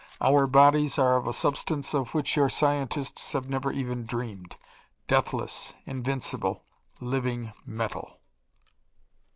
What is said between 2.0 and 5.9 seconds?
which your scientists have never even dreamed deathless,